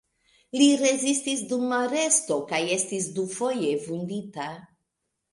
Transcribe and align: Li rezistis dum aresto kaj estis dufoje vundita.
Li 0.59 0.67
rezistis 0.83 1.41
dum 1.51 1.75
aresto 1.79 2.37
kaj 2.51 2.61
estis 2.75 3.05
dufoje 3.19 3.69
vundita. 3.85 4.49